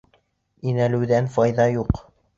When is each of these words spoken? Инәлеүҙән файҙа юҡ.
Инәлеүҙән 0.71 1.31
файҙа 1.37 1.71
юҡ. 1.77 2.01